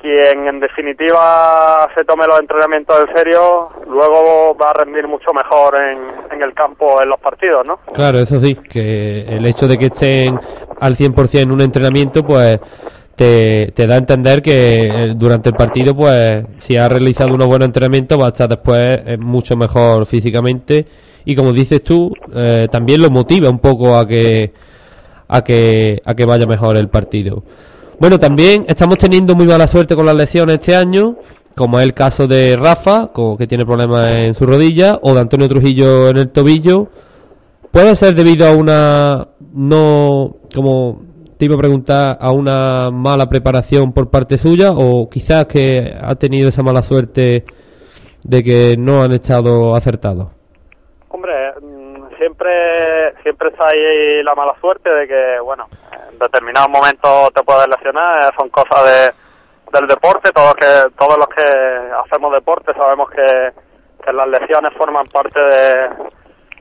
[0.01, 5.77] quien en definitiva se tome los entrenamientos en serio, luego va a rendir mucho mejor
[5.77, 5.99] en,
[6.37, 7.79] en el campo, en los partidos, ¿no?
[7.93, 10.39] claro, eso sí, que el hecho de que estén
[10.81, 12.59] al 100% en un entrenamiento, pues
[13.15, 17.49] te, te da a entender que eh, durante el partido, pues si has realizado unos
[17.49, 20.87] buenos entrenamientos, va a estar después eh, mucho mejor físicamente
[21.25, 24.53] y como dices tú, eh, también lo motiva un poco a que
[25.29, 27.45] a que a que vaya mejor el partido.
[28.01, 31.17] Bueno, también estamos teniendo muy mala suerte con las lesiones este año,
[31.55, 35.47] como es el caso de Rafa, que tiene problemas en su rodilla, o de Antonio
[35.51, 36.89] Trujillo en el tobillo.
[37.71, 41.03] ¿Puede ser debido a una no como
[41.37, 46.15] te iba a preguntar a una mala preparación por parte suya o quizás que ha
[46.15, 47.45] tenido esa mala suerte
[48.25, 50.29] de que no han estado acertados?
[51.11, 52.51] Hombre, mm, siempre
[53.23, 55.90] siempre está ahí la mala suerte de que, bueno, en
[56.21, 61.43] determinados momentos te puedes lesionar, son cosas de, del deporte, todos que todos los que
[62.05, 63.53] hacemos deporte sabemos que,
[64.05, 65.89] que las lesiones forman parte de,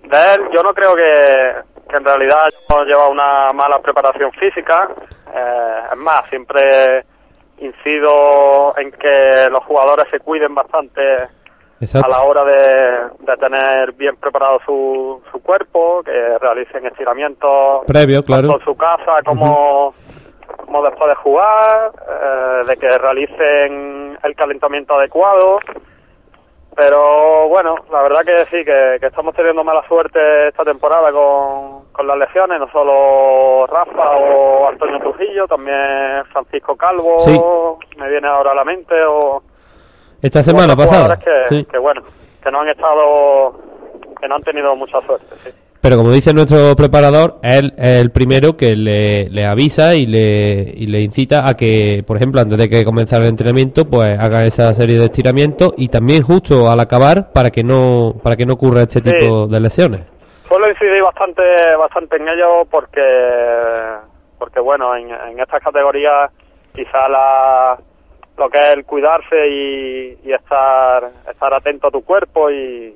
[0.03, 0.49] de él.
[0.53, 1.55] Yo no creo que,
[1.89, 4.89] que en realidad no lleva una mala preparación física,
[5.33, 7.05] eh, es más, siempre
[7.57, 11.27] incido en que los jugadores se cuiden bastante
[11.81, 18.21] a la hora de, de, tener bien preparado su, su cuerpo, que realicen estiramientos previo,
[18.23, 19.93] claro, en su casa como,
[20.65, 25.59] como después de jugar, eh, de que realicen el calentamiento adecuado.
[26.75, 32.07] Pero bueno, la verdad que sí, que, estamos teniendo mala suerte esta temporada con, con
[32.07, 38.55] las lesiones, no solo Rafa o Antonio Trujillo, también Francisco Calvo, me viene ahora a
[38.55, 39.43] la mente, o...
[40.21, 41.17] Esta semana pasada.
[41.17, 42.01] Que, que bueno,
[42.43, 43.59] que no han estado,
[44.19, 45.51] que no han tenido mucha suerte, sí.
[45.81, 50.87] Pero como dice nuestro preparador, él es el primero que le, avisa y le, y
[50.87, 54.73] le incita a que, por ejemplo, antes de que comenzara el entrenamiento, pues haga esa
[54.73, 58.81] serie de estiramientos y también justo al acabar para que no para que no ocurra
[58.81, 60.01] este tipo de lesiones.
[60.49, 61.43] Suelo incidir bastante
[61.77, 63.01] bastante en ello porque
[64.37, 66.29] porque bueno, en, en estas categorías
[66.75, 67.77] quizá la
[68.39, 72.95] lo que es el cuidarse y, estar estar atento a tu cuerpo y,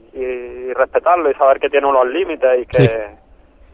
[0.74, 3.10] respetarlo y saber que tiene unos límites y que,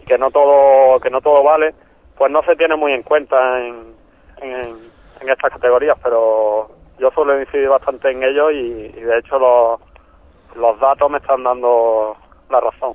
[0.06, 1.74] que no todo que no todo vale
[2.18, 3.94] pues no se tiene muy en cuenta en,
[4.42, 9.80] en, estas categorías pero yo suelo incidir bastante en ello y, de hecho los,
[10.56, 12.18] los datos me están dando
[12.50, 12.94] la razón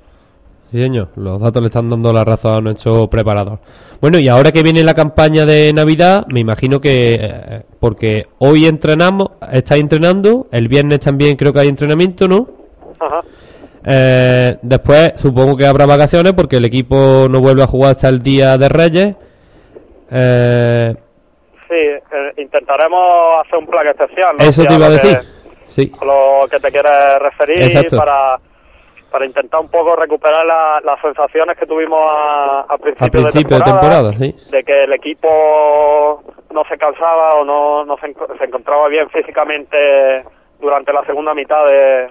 [0.71, 3.59] Sí, señor, los datos le están dando la razón a nuestro preparador.
[4.01, 8.65] Bueno, y ahora que viene la campaña de Navidad, me imagino que, eh, porque hoy
[8.65, 12.47] entrenamos, estáis entrenando, el viernes también creo que hay entrenamiento, ¿no?
[12.99, 13.21] Ajá.
[13.87, 18.23] Eh, después supongo que habrá vacaciones porque el equipo no vuelve a jugar hasta el
[18.23, 19.15] día de Reyes.
[20.11, 20.95] Eh,
[21.69, 24.35] sí, intentaremos hacer un plan especial.
[24.39, 25.19] Eso te iba a decir.
[25.67, 25.91] sí.
[26.01, 28.39] lo que te quieres referir para
[29.15, 30.45] para intentar un poco recuperar
[30.83, 37.29] las sensaciones que tuvimos a, principio, de temporada, de, que el equipo no se cansaba
[37.39, 38.07] o no, no se,
[38.43, 40.21] encontraba bien físicamente
[40.59, 42.09] durante la segunda mitad de,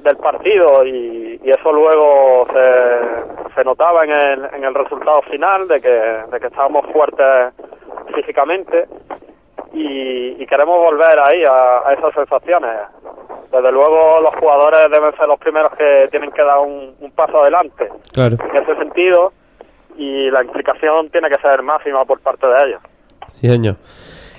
[0.00, 5.80] del partido y, eso luego se, se notaba en el, en el resultado final de
[5.80, 7.54] que, de que estábamos fuertes
[8.16, 8.88] físicamente
[9.72, 12.70] y, queremos volver ahí a esas sensaciones
[13.52, 17.88] desde luego los jugadores deben ser los primeros que tienen que dar un, paso adelante
[18.12, 18.36] claro.
[18.50, 19.32] en ese sentido
[19.96, 22.80] y la implicación tiene que ser máxima por parte de ellos.
[23.32, 23.76] Sí, señor.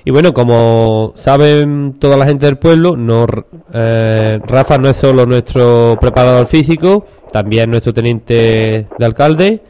[0.04, 3.26] Y bueno, como saben toda la gente del pueblo, no,
[3.74, 9.60] eh, Rafa no es solo nuestro preparador físico, también nuestro teniente de alcalde.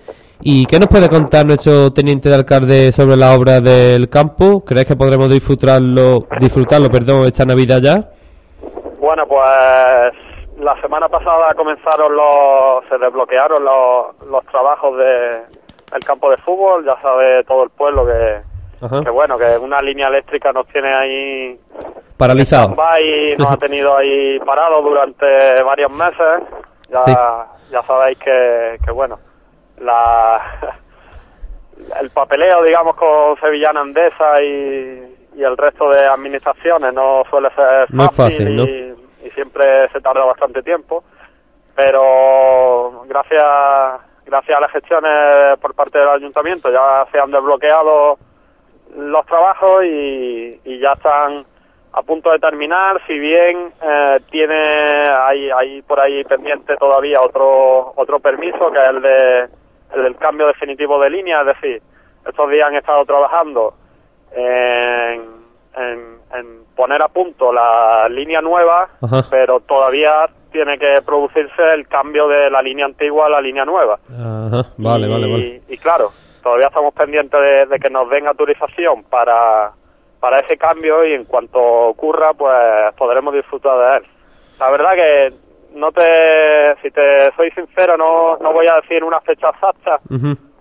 [0.40, 4.64] ¿Y qué nos puede contar nuestro teniente de alcalde sobre la obra del campo?
[4.64, 8.08] ¿Crees que podremos disfrutarlo, disfrutarlo perdón, esta Navidad ya?
[9.00, 9.44] Bueno, pues
[10.60, 15.42] la semana pasada comenzaron los, se desbloquearon los, los trabajos de
[15.96, 18.42] el campo de fútbol, ya sabe todo el pueblo que,
[19.02, 21.58] que bueno, que una línea eléctrica nos tiene ahí
[22.16, 26.42] paralizado y nos ha tenido ahí parado durante varios meses.
[26.90, 29.18] Ya, ya sabéis que, que bueno,
[29.80, 30.40] la
[32.00, 37.86] el papeleo, digamos, con Sevillana Andesa y, y el resto de administraciones no suele ser
[38.10, 41.04] fácil, y, siempre se tarda bastante tiempo,
[41.76, 43.44] pero gracias
[44.24, 48.18] gracias a las gestiones por parte del ayuntamiento ya se han desbloqueado
[48.96, 51.44] los trabajos y, ya están
[51.92, 54.62] a punto de terminar, si bien eh, tiene
[55.08, 59.48] hay, hay por ahí pendiente todavía otro otro permiso que es el de
[59.94, 61.82] el cambio definitivo de línea, es decir,
[62.26, 63.74] estos días han estado trabajando
[64.32, 65.38] en,
[66.76, 68.88] poner a punto la línea nueva,
[69.30, 73.98] pero todavía tiene que producirse el cambio de la línea antigua a la línea nueva.
[74.08, 75.62] Vale, y, vale, vale.
[75.68, 76.10] Y claro,
[76.42, 79.72] todavía estamos pendientes de, que nos den autorización para,
[80.20, 82.54] para ese cambio y en cuanto ocurra, pues
[82.96, 84.12] podremos disfrutar de él.
[84.58, 85.32] La verdad que
[85.78, 90.00] no te, si te soy sincero, no, no voy a decir una fecha exacta,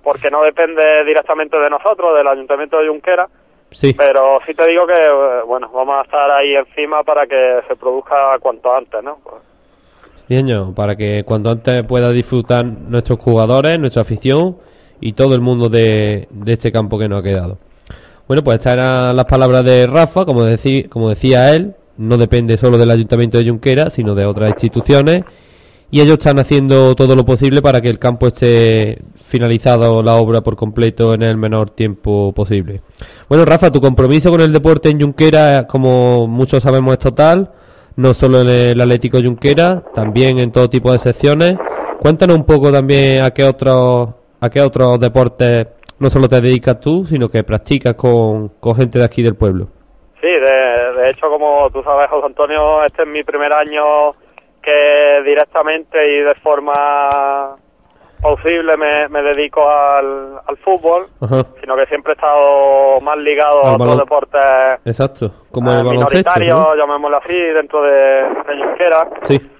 [0.03, 3.27] porque no depende directamente de nosotros, del Ayuntamiento de Junquera,
[3.71, 3.93] Sí.
[3.93, 8.37] Pero sí te digo que, bueno, vamos a estar ahí encima para que se produzca
[8.39, 9.17] cuanto antes, ¿no?
[10.29, 14.57] Bien, para que cuanto antes pueda disfrutar nuestros jugadores, nuestra afición
[14.99, 17.57] y todo el mundo de, de este campo que nos ha quedado.
[18.27, 22.57] Bueno, pues estas eran las palabras de Rafa, como, decía, como decía él, no depende
[22.57, 25.23] solo del Ayuntamiento de Junquera, sino de otras instituciones
[25.89, 30.41] y ellos están haciendo todo lo posible para que el campo esté finalizado la obra
[30.41, 32.81] por completo en el menor tiempo posible.
[33.29, 37.51] Bueno, Rafa, tu compromiso con el deporte en Junquera, como muchos sabemos, es total,
[37.95, 41.55] no solo en el Atlético Junquera, también en todo tipo de secciones.
[41.99, 45.67] Cuéntanos un poco también a qué otros a qué otros deportes
[45.99, 49.69] no solo te dedicas tú, sino que practicas con, con gente de aquí del pueblo.
[50.21, 54.13] Sí, de, de hecho, como tú sabes, José Antonio, este es mi primer año
[54.61, 57.55] que directamente y de forma
[58.21, 61.43] posible me, me dedico al, al fútbol, Ajá.
[61.61, 64.41] sino que siempre he estado más ligado Al a otros deportes
[64.85, 65.31] Exacto.
[65.51, 66.75] Como eh, el minoritarios, ¿no?
[66.75, 69.07] llamémoslo así, dentro de, de Junquera.
[69.23, 69.51] Sí.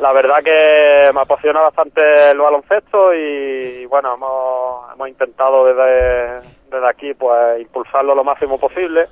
[0.00, 6.88] La verdad que me apasiona bastante el baloncesto y bueno, hemos, hemos intentado desde, desde
[6.88, 9.06] aquí pues impulsarlo lo máximo posible,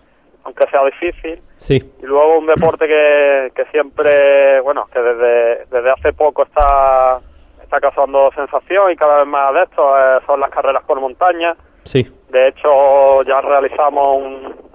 [0.45, 1.41] aunque sea difícil.
[1.59, 1.77] Sí.
[2.03, 7.19] Y luego un deporte que, que siempre, bueno, que desde, desde hace poco está,
[7.63, 11.55] está causando sensación y cada vez más adeptos eh, son las carreras por montaña.
[11.85, 12.07] Sí.
[12.31, 14.73] De hecho, ya realizamos un-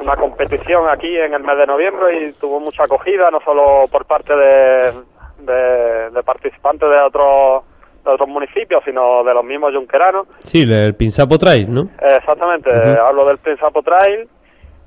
[0.00, 4.04] una competición aquí en el mes de noviembre y tuvo mucha acogida, no solo por
[4.04, 4.92] parte de,
[5.38, 7.64] de- de participantes de otros
[8.04, 10.26] de otros municipios, sino de los mismos yunqueranos.
[10.40, 11.82] Sí, el Pinsapo Trail, ¿no?
[12.00, 14.28] Exactamente, hablo del Prinsapo Trail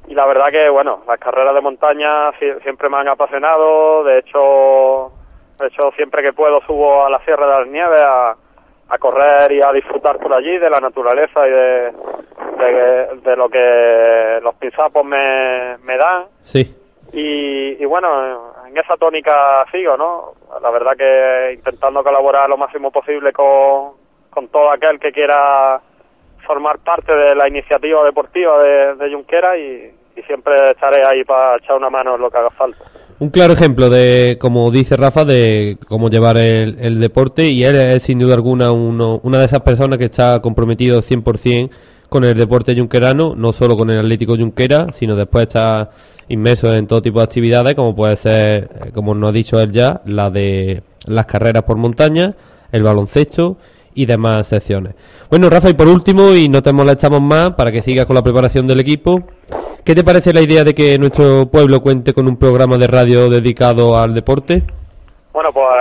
[0.08, 4.20] y la verdad que, bueno, las carreras de montaña si- siempre me han apasionado, de
[4.20, 5.12] hecho,
[5.60, 8.36] de hecho siempre que puedo subo a la Sierra de las Nieves a,
[8.90, 11.92] a correr y a disfrutar por allí de la naturaleza y de,
[12.58, 16.26] de, de lo que los pinsapos me, me dan.
[16.44, 16.76] Sí.
[17.14, 20.34] Y, y bueno, en esa tónica sigo, ¿no?
[20.62, 23.94] La verdad que intentando colaborar lo máximo posible con,
[24.30, 25.80] con todo aquel que quiera
[26.46, 29.92] formar parte de la iniciativa deportiva de, de Junquera y,
[30.26, 32.80] siempre estaré ahí para echar una mano en lo que haga falta.
[33.20, 37.76] Un claro ejemplo de, como dice Rafa, de cómo llevar el, el deporte y él
[37.76, 41.70] es sin duda alguna uno- una de esas personas que está comprometido 100%
[42.08, 45.90] con el deporte yunquerano, no solo con el Atlético Yunquera, sino después está
[46.30, 49.72] inmerso en todo tipo de actividades, como puede ser, eh, como nos ha dicho él
[49.74, 52.34] ya, la de las carreras por montaña,
[52.72, 53.58] el baloncesto
[53.96, 54.94] y demás secciones.
[55.30, 58.22] Bueno, Rafa, y por último, y no te molestamos más, para que sigas con la
[58.22, 59.24] preparación del equipo,
[59.84, 63.30] ¿qué te parece la idea de que nuestro pueblo cuente con un programa de radio
[63.30, 64.62] dedicado al deporte?
[65.34, 65.72] Bueno, pues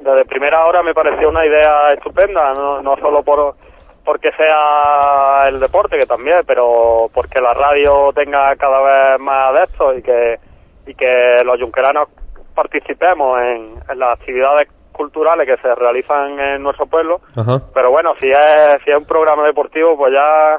[0.00, 3.56] desde primera hora me pareció una idea estupenda, no, no solo por
[4.04, 9.98] porque sea el deporte, que también, pero porque la radio tenga cada vez más adeptos
[9.98, 10.38] y que,
[10.86, 12.08] y que los yunqueranos
[12.54, 17.20] participemos en, en las actividades culturales que se realizan en nuestro pueblo.
[17.36, 17.60] Ajá.
[17.74, 18.38] Pero bueno, si es,
[18.84, 20.56] si es un programa deportivo, pues ya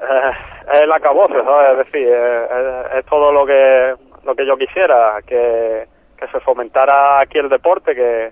[0.00, 0.30] eh,
[0.72, 1.70] es el acabose, ¿sabes?
[1.72, 2.44] Es decir, eh,
[2.90, 3.94] es, es todo lo que
[4.24, 5.86] lo que yo quisiera, que,
[6.18, 8.30] que se fomentara aquí el deporte, que,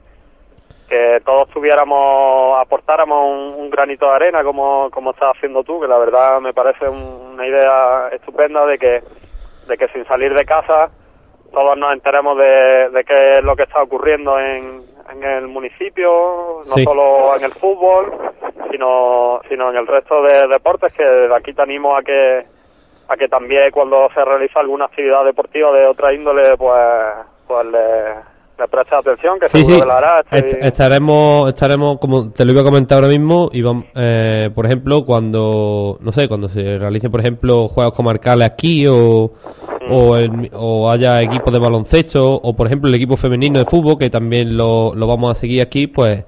[0.87, 5.87] que todos tuviéramos, aportáramos un, un granito de arena como, como estás haciendo tú, que
[5.89, 9.03] la verdad me parece un- una idea estupenda de que,
[9.67, 10.91] de que sin salir de casa
[11.53, 14.83] todos nos enteremos de, de qué es lo que está ocurriendo en,
[15.13, 16.85] en el municipio, no Sí.
[16.85, 18.13] solo en el fútbol,
[18.71, 22.45] sino, sino en el resto de deportes, que de aquí te animo a que,
[23.09, 26.79] a que también cuando se realiza alguna actividad deportiva de otra índole, pues,
[27.47, 27.79] pues le,
[28.59, 28.65] le
[28.99, 29.81] atención, que Sí, seguro sí.
[29.81, 30.21] que la hará.
[30.21, 34.51] Estoy- Est- estaremos, estaremos, como te lo iba a comentar ahora mismo, y vam- eh,
[34.55, 39.31] por ejemplo, cuando, no sé, cuando se realicen, por ejemplo, juegos comarcales aquí o,
[39.91, 43.99] o, el- o haya equipos de baloncesto o, por ejemplo, el equipo femenino de fútbol,
[43.99, 46.25] que también lo, lo vamos a seguir aquí, pues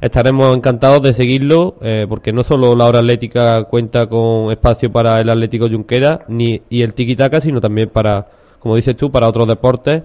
[0.00, 5.20] estaremos encantados de seguirlo, eh, porque no solo la hora atlética cuenta con espacio para
[5.20, 8.26] el Atlético Junquera ni, y el tiki-taka, sino también para,
[8.58, 10.02] como dices tú, para otros deportes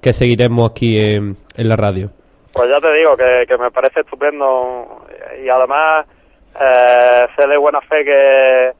[0.00, 2.10] que seguiremos aquí en, en la radio.
[2.52, 5.04] Pues ya te digo que, que me parece estupendo
[5.44, 6.06] y además
[6.60, 8.70] eh, sé de buena fe que,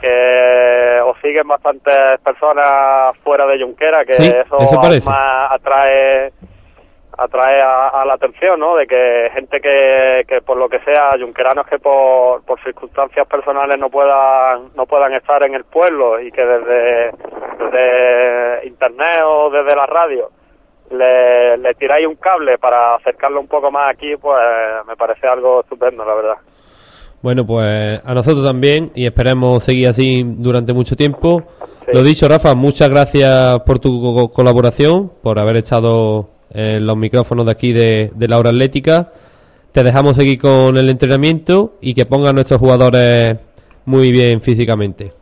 [0.00, 6.32] que os siguen bastantes personas fuera de Junquera, que Sí, eso, eso aún más atrae
[7.18, 8.76] atrae a, a la atención, ¿no?
[8.76, 13.78] De que gente que, que por lo que sea, yunqueranos que por, por circunstancias personales
[13.78, 17.10] no puedan no puedan estar en el pueblo y que desde,
[17.58, 20.30] desde internet o desde la radio
[20.90, 24.40] le, le tiráis un cable para acercarlo un poco más aquí, pues
[24.86, 26.36] me parece algo estupendo, la verdad.
[27.22, 31.42] Bueno, pues a nosotros también y esperemos seguir así durante mucho tiempo.
[31.86, 31.92] Sí.
[31.92, 37.44] Lo dicho, Rafa, muchas gracias por tu co- colaboración, por haber estado en los micrófonos
[37.46, 39.12] de aquí de, de la hora atlética.
[39.72, 43.36] Te dejamos seguir con el entrenamiento y que pongan nuestros jugadores
[43.84, 45.12] muy bien físicamente.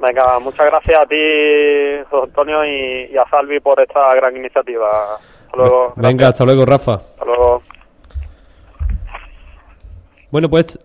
[0.00, 1.16] Venga, muchas gracias a ti,
[2.08, 4.86] José Antonio, y, y a Salvi por esta gran iniciativa.
[5.46, 5.92] Hasta luego.
[5.96, 6.28] Venga, Gracias.
[6.30, 6.92] hasta luego, Rafa.
[6.94, 7.62] Hasta luego.
[10.30, 10.78] Bueno, pues,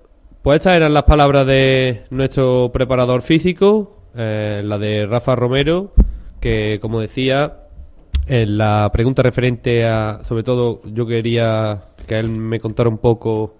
[0.43, 5.93] pues estas eran las palabras de nuestro preparador físico, eh, la de Rafa Romero,
[6.41, 7.61] que como decía,
[8.27, 13.55] en la pregunta referente a, sobre todo, yo quería que él me contara un poco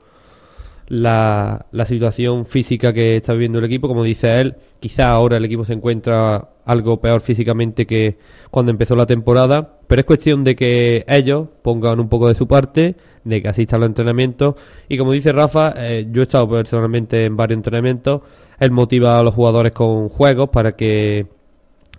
[0.87, 3.87] la, la situación física que está viviendo el equipo.
[3.87, 8.17] Como dice él, quizá ahora el equipo se encuentra algo peor físicamente que
[8.51, 12.47] cuando empezó la temporada, pero es cuestión de que ellos pongan un poco de su
[12.47, 14.55] parte, de que asistan a los entrenamientos
[14.87, 18.21] y como dice Rafa, eh, yo he estado personalmente en varios entrenamientos,
[18.59, 21.27] él motiva a los jugadores con juegos para que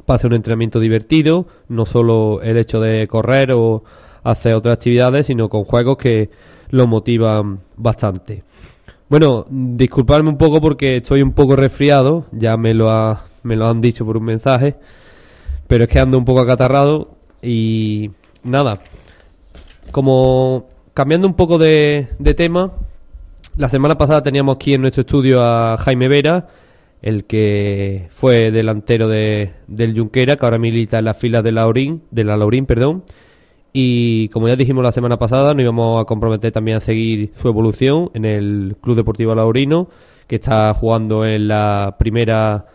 [0.06, 3.84] pase un entrenamiento divertido, no solo el hecho de correr o
[4.22, 6.30] hacer otras actividades, sino con juegos que
[6.70, 8.42] lo motivan bastante.
[9.08, 13.68] Bueno, disculpadme un poco porque estoy un poco resfriado, ya me lo, ha, me lo
[13.68, 14.74] han dicho por un mensaje,
[15.68, 18.10] pero es que ando un poco acatarrado y
[18.42, 18.80] nada,
[19.92, 22.72] como cambiando un poco de, tema,
[23.56, 26.48] la semana pasada teníamos aquí en nuestro estudio a Jaime Vera,
[27.02, 32.02] el que fue delantero de, del Junquera, que ahora milita en las filas de, Laurín,
[32.10, 33.04] de la Laurín, perdón,
[33.76, 37.48] y como ya dijimos la semana pasada, nos íbamos a comprometer también a seguir su
[37.48, 39.88] evolución en el Club Deportivo Laurino,
[40.28, 42.66] que está jugando en la primera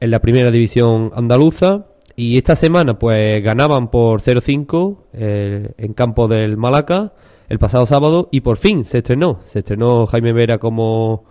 [0.00, 1.86] en la primera división andaluza.
[2.16, 7.12] Y esta semana, pues ganaban por 0-5 eh, en campo del Malaca
[7.48, 8.28] el pasado sábado.
[8.32, 9.40] Y por fin se estrenó.
[9.46, 11.24] Se estrenó Jaime Vera como,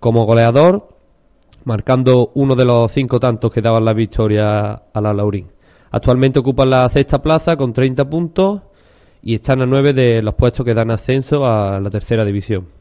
[0.00, 0.88] como goleador,
[1.64, 5.48] marcando uno de los cinco tantos que daban la victoria a la Laurín.
[5.92, 8.62] Actualmente ocupan la sexta plaza con 30 puntos
[9.22, 12.79] y están a 9 de los puestos que dan ascenso a la tercera división.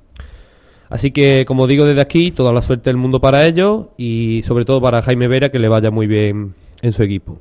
[0.90, 4.66] Así que, como digo desde aquí, toda la suerte del mundo para ellos y sobre
[4.66, 7.40] todo para Jaime Vera, que le vaya muy bien en su equipo.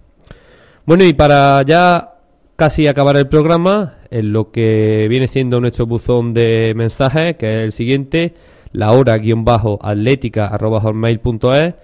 [0.84, 2.16] Bueno, y para ya
[2.56, 7.64] casi acabar el programa, en lo que viene siendo nuestro buzón de mensajes, que es
[7.64, 8.34] el siguiente,
[8.72, 11.74] la hora-atlética.es,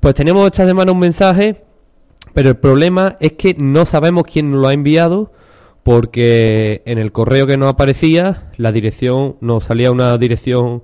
[0.00, 1.64] pues tenemos esta semana un mensaje
[2.32, 5.32] pero el problema es que no sabemos quién nos lo ha enviado
[5.82, 10.82] porque en el correo que nos aparecía la dirección nos salía una dirección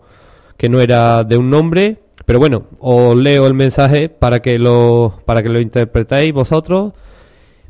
[0.57, 5.21] que no era de un nombre, pero bueno, os leo el mensaje para que lo
[5.25, 6.93] para que lo interpretéis vosotros,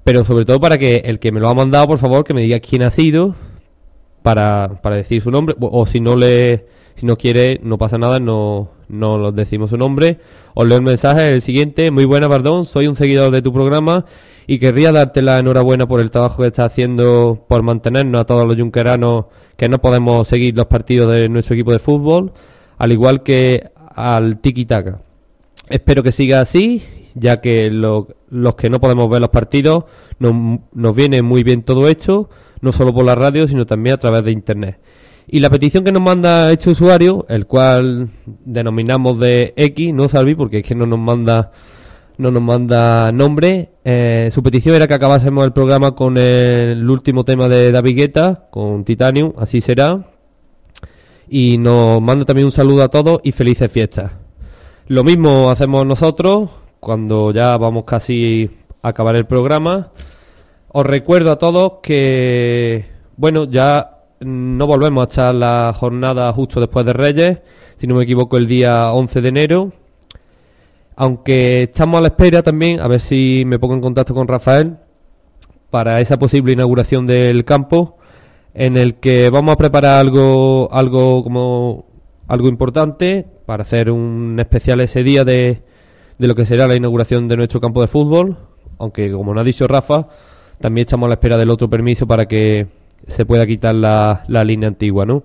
[0.04, 2.42] pero sobre todo para que el que me lo ha mandado, por favor, que me
[2.42, 3.34] diga quién ha sido
[4.22, 6.66] para, para decir su nombre o si no le
[6.96, 10.18] si no quiere, no pasa nada, no, no los decimos su nombre.
[10.54, 11.90] Os leo el mensaje, el siguiente.
[11.90, 14.06] Muy buena, perdón, soy un seguidor de tu programa
[14.46, 18.46] y querría darte la enhorabuena por el trabajo que estás haciendo por mantenernos a todos
[18.46, 19.26] los yunqueranos
[19.56, 22.32] que no podemos seguir los partidos de nuestro equipo de fútbol,
[22.78, 25.00] al igual que al Tiki Taka.
[25.68, 26.82] Espero que siga así,
[27.14, 29.84] ya que los que no podemos ver los partidos
[30.18, 32.28] nos, nos viene muy bien todo hecho,
[32.60, 34.78] no solo por la radio, sino también a través de Internet.
[35.28, 38.10] Y la petición que nos manda este usuario, el cual
[38.44, 41.50] denominamos de X, no Salvi, porque es que no nos manda
[42.18, 43.70] no nos manda nombre.
[43.84, 48.48] Eh, su petición era que acabásemos el programa con el, último tema de David Guetta,
[48.50, 50.06] con Titanium, así será.
[51.28, 54.12] Y nos manda también un saludo a todos y felices fiestas.
[54.88, 58.50] Lo mismo hacemos nosotros cuando ya vamos casi
[58.82, 59.90] a acabar el programa.
[60.68, 66.92] Os recuerdo a todos que, bueno, ya no volvemos hasta la jornada justo después de
[66.92, 67.38] Reyes,
[67.78, 69.72] si no me equivoco el día 11 de enero.
[70.94, 74.76] Aunque estamos a la espera también, a ver si me pongo en contacto con Rafael
[75.70, 77.98] para esa posible inauguración del campo,
[78.58, 81.84] en el que vamos a preparar algo, algo como
[82.26, 85.62] algo importante para hacer un especial ese día de,
[86.18, 88.38] de lo que será la inauguración de nuestro campo de fútbol.
[88.78, 90.08] Aunque como nos ha dicho Rafa,
[90.58, 92.66] también estamos a la espera del otro permiso para que
[93.06, 95.22] se pueda quitar la, la línea antigua, ¿no?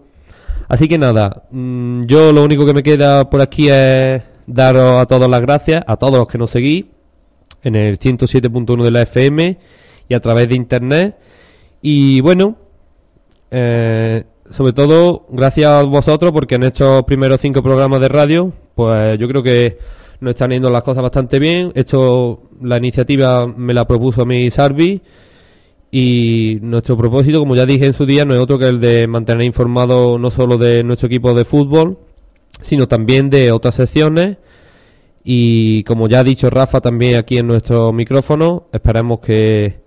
[0.67, 5.05] Así que nada, mm, yo lo único que me queda por aquí es daros a
[5.05, 6.85] todos las gracias, a todos los que nos seguís
[7.63, 9.57] en el 107.1 de la FM
[10.09, 11.15] y a través de internet.
[11.81, 12.57] Y bueno,
[13.51, 19.19] eh, sobre todo gracias a vosotros porque en estos primeros cinco programas de radio, pues
[19.19, 19.77] yo creo que
[20.21, 21.71] nos están yendo las cosas bastante bien.
[21.75, 25.01] Esto, la iniciativa me la propuso a mi Sarvi
[25.91, 29.07] y nuestro propósito, como ya dije en su día, no es otro que el de
[29.07, 31.97] mantener informado no solo de nuestro equipo de fútbol,
[32.61, 34.37] sino también de otras secciones.
[35.23, 39.81] Y como ya ha dicho Rafa también aquí en nuestro micrófono, esperemos que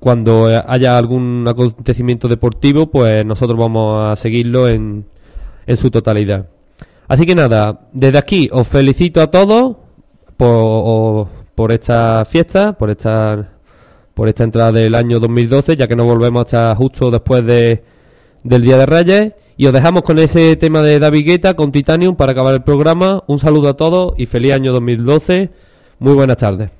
[0.00, 5.04] cuando haya algún acontecimiento deportivo, pues nosotros vamos a seguirlo en,
[5.66, 6.46] en su totalidad.
[7.06, 9.76] Así que nada, desde aquí os felicito a todos
[10.36, 13.50] por, por esta fiesta, por esta
[14.14, 17.82] por esta entrada del año 2012, ya que no volvemos hasta justo después de,
[18.42, 19.32] del Día de Reyes.
[19.56, 23.22] Y os dejamos con ese tema de David Guetta, con Titanium, para acabar el programa.
[23.28, 25.50] Un saludo a todos y feliz año 2012.
[26.00, 26.79] Muy buenas tardes.